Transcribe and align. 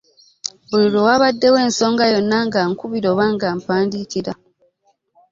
Buli 0.67 0.85
lwe 0.93 1.01
wabaddewo 1.07 1.57
ensonga 1.65 2.03
yonna 2.13 2.37
ng'ankubira 2.47 3.07
oba 3.13 3.25
ng'ampandiikira. 3.33 4.33